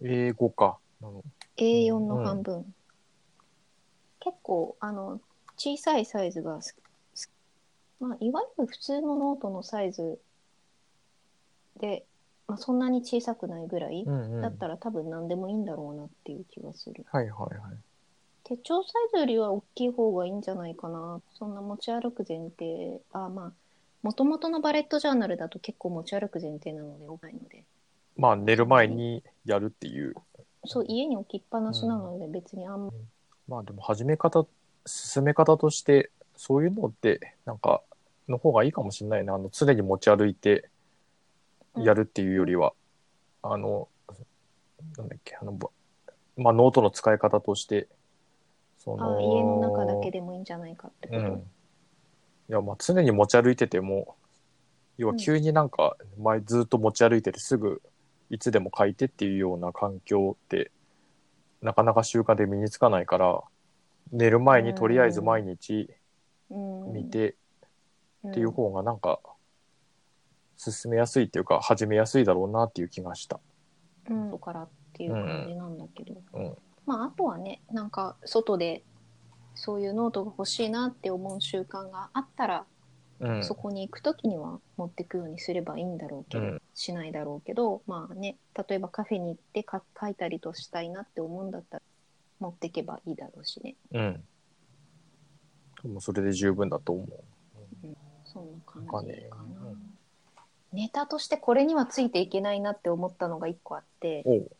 [0.00, 0.78] 英語か。
[1.00, 1.24] なの
[1.56, 2.72] A4 の半分、
[4.20, 5.20] 結構あの
[5.56, 6.72] 小さいサイズが好き好
[7.14, 7.28] き
[7.98, 10.20] まあいわゆる普通のノートのサイズ
[11.80, 12.04] で、
[12.50, 14.40] まあ、そんなに小さくないぐらい、うんうん。
[14.42, 17.06] だったら多分何でもいいんだろうなっていう気がする。
[17.12, 17.78] はいはいはい。
[18.42, 21.20] 手帳サイズよりは大きい方がいいんじゃないかな。
[21.34, 23.52] そんな持ち歩く前提、あ、まあ、
[24.02, 27.62] もともとのバレットジャーナルだと結構持ち歩く前提なので、多くないので。
[28.16, 30.16] まあ寝る前にやるっていう。
[30.64, 32.92] そう、家に置きっぱなしなので別にあんま、
[33.46, 34.44] まあでも始め方、
[34.86, 37.82] 進め方として、そういうのって、なんか、
[38.28, 39.34] の方がいいかもしれないな。
[39.34, 40.68] あの、常に持ち歩いて
[41.76, 42.72] やるっていうよりは、
[43.42, 43.88] あの、
[44.96, 45.70] なんだっけ、あの、ば
[46.36, 47.88] まあノートの使い方として、
[48.78, 51.20] その、あ家の中だけでもいいんじゃないかってこと？
[51.20, 51.38] うん。
[52.48, 54.16] いや、まあ常に持ち歩いてても、
[54.96, 57.82] 要は急になんか、前ずっと持ち歩いててすぐ、
[58.30, 60.70] いつでも書いてっていうような環境って、
[61.62, 63.42] なかなか習慣で身につかないから、
[64.12, 65.88] 寝る前にとりあえず毎日
[66.50, 67.36] うん見て
[68.24, 69.20] うんっていう方がなんか、
[70.60, 73.40] 進めやすいっていうか、始めやすいだろうなっていう気がした。
[74.10, 76.54] うん、だからっていう感じなんだけど、うん。
[76.84, 78.82] まああとはねなんか外で
[79.54, 82.64] そういうノートが欲しいなって思う習慣があったら、
[83.20, 83.44] うん。
[83.44, 91.82] そこに行く時には持ってくようにすればいいんだろうけど、うんしないだろうけどまあね例えばカフェに行ってか書いたりとしたいなって思うんだったら
[92.38, 95.92] 持ってけばいいだろうしねうん。
[95.92, 97.08] もうそれで十分だと思う。
[98.24, 99.42] そんな感なんかねじかな。
[99.42, 99.89] うん
[100.72, 104.50] ネタとしてこれにはついていけないなって思ったのが一個あって、おう。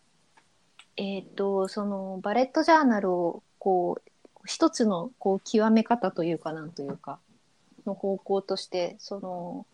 [0.97, 4.11] えっ、と、そのバレットジャーナルをこう、
[4.45, 7.19] 一つのこう極め方というかなんというか、
[7.87, 9.67] の方向として、その、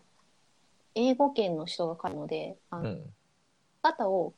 [0.95, 3.13] 英語圏の人が書くので、あの、うん。
[3.81, 4.33] 方を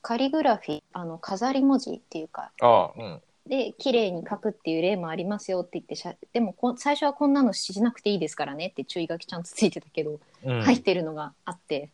[0.00, 3.22] カリグラフィー、あの、飾り文字っていうか、ああ、うん。
[3.46, 10.62] で、綺麗に書くっていう例もありますよって言ってしゃ、でもこ最初はこんなのしなくていいですからねって注意書きちゃんとついてたけど、うん。
[10.62, 11.90] 入ってるのがあって、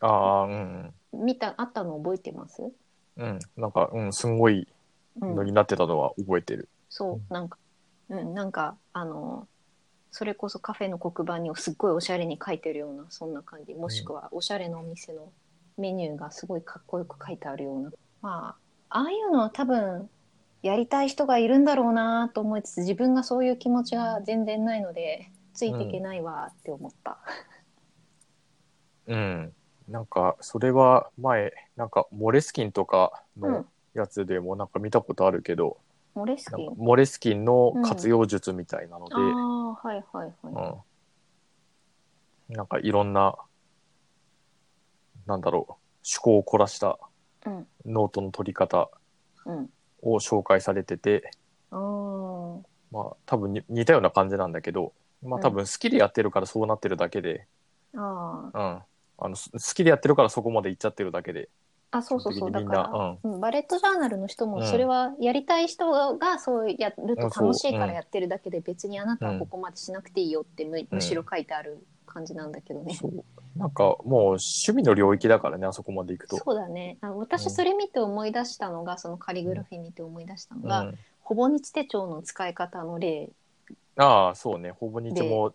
[0.00, 2.62] ああ、うん見た、あったの覚えてます？
[2.62, 2.72] うん。
[3.16, 3.38] うん。
[3.56, 4.68] なんか、うん、すんごい
[5.20, 6.68] うんのになってたのは覚えてる。
[6.88, 7.58] そう、なんか、
[8.10, 9.48] うん、なんか、あの、
[10.12, 13.74] それこそカフェの黒板にすっごいおしゃれに書いてるような、そんな感じ。
[13.74, 15.32] もしくは、おしゃれなお店の
[15.78, 17.92] メニューがすごいかっこよく書いてあるような。
[18.22, 18.65] まあ、
[18.96, 20.08] ああいうのは多分、
[20.62, 27.18] やりたい人がいるんだろうなと思いつつ、自分がそういう気持ちが全然ないので、ついていけないわって思った。
[29.06, 29.52] うん。
[29.86, 33.66] なんか、それは前、なんか、モレスキンとかのうん。
[33.92, 35.76] やつでもなんか見たことあるけど、
[36.14, 36.74] モレスキン？
[36.78, 40.54] モレスキンの活用術みたいなので、ああ、はいはいはい。
[42.48, 42.56] うん。
[42.56, 43.36] なんかいろんな、
[45.26, 45.72] なんだろう、
[46.02, 46.98] 趣向を凝らした
[47.46, 47.66] うん。
[47.86, 48.90] ノートの取り方
[49.46, 49.70] うん。
[50.02, 51.30] を紹介されてて、
[51.70, 52.60] あー
[52.92, 54.92] まあ多分に似たような感じなんだけど、
[55.22, 57.46] まあ多分好きでやってるからそうなってるだけで、
[57.94, 58.58] あー。
[58.58, 58.82] うん。
[59.18, 61.48] あの、す好きでやってるからそこまで行っちゃってるだけで、
[61.90, 62.50] あ、そうそうそう。
[62.50, 71.84] 基本的にだから、みんなうんバレットジャーナルの人も、うんそれはやりたい人がそうやると楽しいからやってるだけで、別にあなたはここまでしなくていいよってむ,、うんむしろ書いてある
[72.16, 72.94] 感じなんだけどね。
[72.94, 73.24] そう。
[73.58, 76.38] なんかもう趣味の領域だからね、あそこまで行くと。
[76.38, 76.96] そうだね。
[77.02, 83.28] あ私それ見て思い出したのが、そのカリグラフィー見て思い出したのが、うん、ほぼ日手帳の使い方の例。
[83.96, 84.70] ああ、そうね。
[84.70, 85.54] ほぼ日も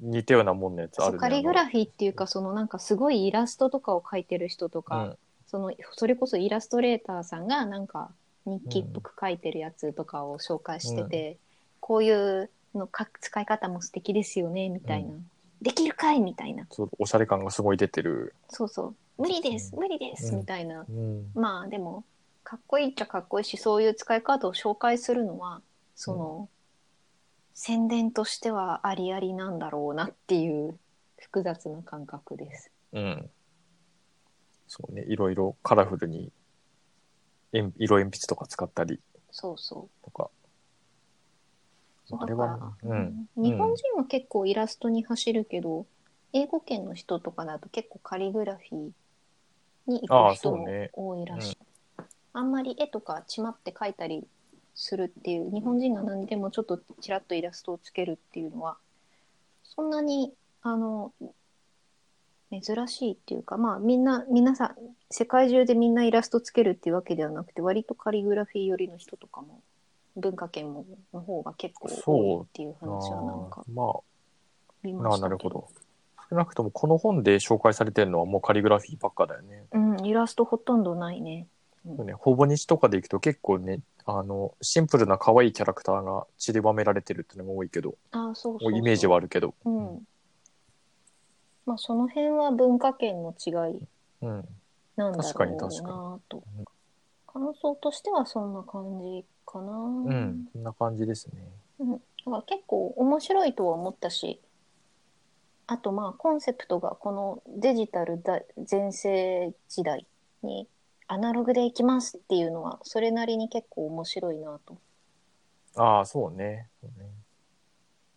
[0.00, 1.18] 似たようなもんのやつあるね。
[1.18, 8.10] カリグラフィーっていうか、そのなんかすごいイラストとかを描いてる人とか、あのそのそれこそイラストレーターさんがなんか
[8.46, 11.36] 日記っぽく書いてるやつとかを紹介してて、
[11.78, 15.20] こういうのか使い方も素敵ですよねみたいな、う
[15.62, 18.34] できるかいみたいなそうおしゃれ感がすごい出てる。
[18.48, 21.30] そうそう無理ですうん無理です、うんみたいなうん。
[21.34, 22.04] まあでも
[22.42, 25.60] かっこいいっちゃかっこいいしそういう使い方を紹介するのは
[25.94, 26.48] その、
[27.52, 30.78] 宣伝としてはありありなんだろうなっていう
[31.18, 32.70] 複雑な感覚です。
[32.92, 33.30] うん。
[34.66, 35.04] そうね。
[35.08, 36.32] いろいろカラフルに、
[37.52, 38.98] えん色鉛筆とか使ったり
[39.30, 40.30] そうそうとか。
[42.18, 43.28] れだからは、うん。
[43.36, 45.86] うん日本人は結構イラストに走るけど、
[46.32, 48.90] 英語圏の人とかだと結構カリグラフィー
[49.86, 51.58] にああ行く人も多いらしい。
[52.32, 54.24] あんまり絵とかちまって描いたり
[54.74, 58.76] するっていう日本人が何でもちょっとちらっとイラストをつけるっていうのは
[59.64, 60.32] そんなに
[60.62, 61.12] あの
[62.50, 64.76] 珍しいっていうかまあみんな皆さん
[65.10, 69.60] 世界中でみんなイラストつけるっていうわけではなくて割とカリグラフィー寄りの人とかも
[70.16, 73.94] 文化圏もの方が結構多いっていう話はなんかま
[74.82, 75.68] 見あ、ましたけななるほど。
[76.30, 79.64] 少なくともこの本で紹介されてるのはもうカリグラフィーばっかだよね。
[79.72, 81.46] うん、イラストほとんどないね。
[81.84, 89.54] そうねほぼ日とかでいくと結構ね、あの、シンプルな可愛いキャラクターが散りばめられてるっていうのが多いけど、あそうそうイメージはあるけど。
[89.64, 90.06] うん。
[91.66, 93.80] まあその辺は文化圏の違い
[94.22, 94.48] うん。
[94.96, 96.42] なんだ確かにろう確かなと。
[97.32, 99.72] 感想としてはそんな感じかな。
[99.72, 100.48] うん。
[100.52, 101.42] こんな感じですね。
[101.78, 104.40] だから結構面白いとは思ったし、
[105.66, 110.06] あとまあコンセプトがこのデジタルだ全盛時代
[110.42, 110.68] に
[111.06, 114.76] アナログでいきますっていうのはそれなりに結構面白いなと。
[115.76, 116.68] ああ、そうね。
[116.80, 117.08] そうね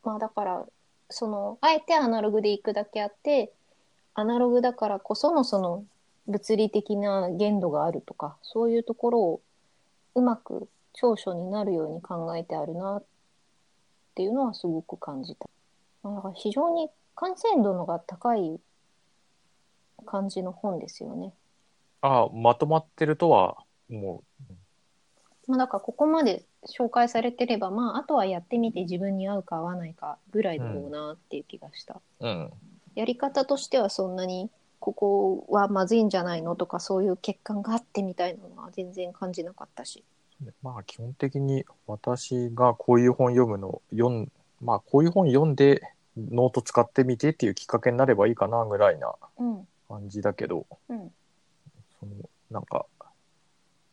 [0.03, 0.65] まあだから
[1.09, 3.53] そのあえてアナログでいくだけあって
[4.15, 5.85] アナログだからこそのその
[6.27, 9.41] 物理的な限度があるとかそういうところを
[10.15, 13.03] うまく長所になるように考えてあるなっ
[14.15, 15.49] ていうのはすごく感じた。
[16.03, 18.59] まあだから非常に完成度のが高い
[20.05, 21.33] 感じの本ですよね。
[22.01, 23.57] ああ、まとまってるとは
[23.89, 24.23] 思
[25.47, 32.01] まあだからここまで紹介されてればまああとはやってみて自分に合うか合わないかぐらいだろうなっていう気がした。
[32.19, 32.27] う。
[32.27, 32.53] うん。
[32.95, 34.49] やり方としてはそんなに
[34.83, 40.03] ここはまずいんじゃないのとかそういう欠陥があってみたいなのは全然感じなかったし。
[40.61, 44.29] まあ基本的に私がこういう本読むの読ん
[44.59, 45.81] まあこういう本読んで
[46.17, 49.67] ノート使ってみてっていうきっかけになればいいかなぐらいなうん。
[49.87, 51.11] 感じだけどうん。
[51.97, 52.11] その
[52.51, 52.85] なんか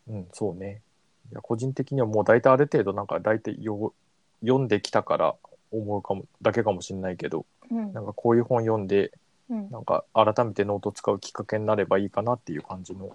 [0.08, 0.82] うんそうね。
[1.30, 3.94] いや個人的にはもう大体ある程度なんか大体よ
[4.40, 5.36] 読んできたから
[5.70, 7.92] 思うかもだけかもしれないけどうん。
[7.92, 9.12] なんかこういう本読んで
[9.50, 9.70] うん。
[9.70, 13.10] なんか改めてノート使うきっかけになればいいかなっていう感じの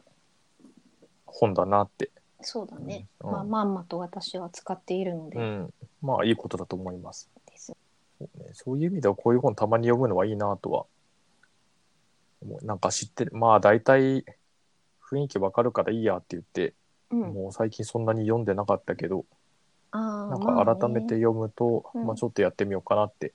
[1.25, 2.11] 本だなって。
[2.41, 3.07] そうだね。
[3.21, 3.31] うん。
[3.31, 5.39] まあまんまと私は使っているので。
[5.39, 5.73] うん。
[6.01, 7.29] まあいいことだと思います。
[7.47, 7.75] です。
[8.19, 10.85] そうね、そういう意味ではこういう本たまに読むのはいいなとは。
[12.41, 13.31] 思うなんか知ってる。
[13.33, 14.25] まあ大体
[15.09, 16.73] 雰囲気わかるからいいやって言って、
[17.11, 17.19] うん。
[17.33, 19.25] もう最近そんなに読んでなかったけど
[19.91, 20.65] ああなんまあね。
[20.65, 22.05] か改めて読むと、うん。
[22.05, 23.33] まあちょっとやってみようかなって、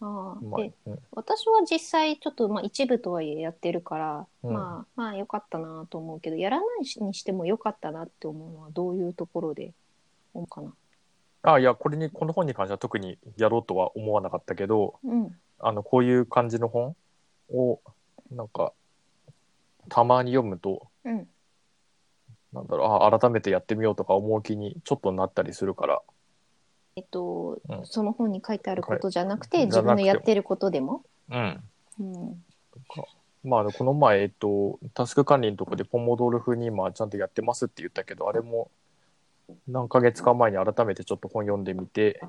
[0.00, 0.98] ああまあでうん。
[1.12, 4.52] 私は実際ちょっとまあ一部とはいえやってるから、うん。
[4.52, 9.72] まあまあ良かったなと思うけどやらないにしても良かったなって思うのはどういうところで
[10.34, 10.72] 思うかな。
[11.42, 15.36] あいやこれにこの本に関しては特にやろうとは思わなかったけどうん。
[15.60, 16.94] あのこういう感じの本
[17.52, 17.80] を
[18.30, 18.72] なんか
[19.88, 21.28] たまに読むとうん。
[22.52, 26.02] なんだろうあ改めてやってみようとか思う気にちょっとなったりするから
[26.98, 31.02] えっと、うんその本に書いてあることじゃなくて、はい自分のやってることでも？
[31.30, 31.60] うん
[32.00, 32.44] うん。
[33.44, 38.70] まあこの前えっとタスク管理のとこでポモドール風に今ちゃんとやってますって言ったけどあれも
[39.68, 42.20] 何ヶ月か前に改めてちょっと本読んでみて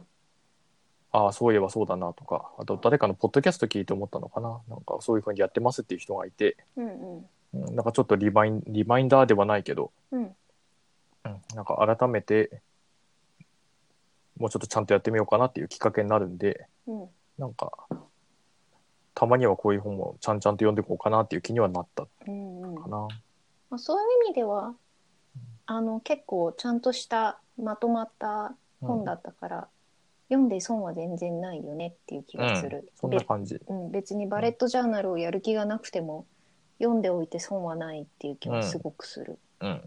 [1.12, 4.60] ああそういえばそうだなとかあと誰かのポッドキャスト聞いて思ったのかな？
[4.70, 7.26] なんかそういう風にやってますっていう人がいて、うんうん。
[7.66, 10.22] うん、なんかちょっとリマインリマインダーではないけど、うん。
[10.22, 10.36] うん、
[11.56, 12.62] なんか改めて
[14.40, 17.10] もうちょっとちゃんとやってみようかなっていうきっかけになるんでうん。
[17.38, 17.72] なんか
[19.14, 22.76] たまにはこういう本もちゃんちゃんと読んでいこうかなっていう気にはなったうんうん。
[22.76, 23.08] かな。
[23.70, 24.74] まあ、そういう意味では、
[25.66, 29.68] あの、結構ちゃんとしたまとまった本だったから、
[30.30, 32.92] 読んで損は全然ないよねっていう気がする。
[32.96, 33.56] そんな感じ。
[33.56, 36.26] べうん、別にバレットジャーナルをやる気がなくても、
[36.78, 39.38] 読んでおいて損はないっていう気はすごくする。
[39.60, 39.76] うん。
[39.76, 39.82] っ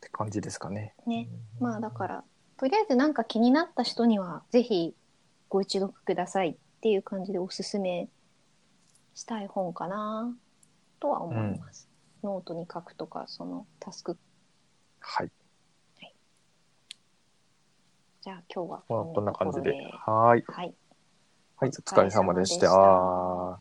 [0.00, 0.94] て感じですかね。
[1.06, 1.28] ね。
[1.60, 2.24] まあだから、
[2.62, 4.94] とりあえずなんか気になった人には、ぜひ
[5.48, 8.06] ご一読くださいっていう感じでおすすめ
[9.16, 10.32] したい本かな
[11.00, 11.88] とは思います。
[12.22, 14.16] ノートに書くとか、そのタスク。
[15.00, 15.30] はい。
[18.20, 19.72] じゃあ今日はまあこんな感じで。
[20.06, 20.44] はーい。
[20.46, 20.74] はい。
[21.56, 23.60] はい、お疲れ様でした。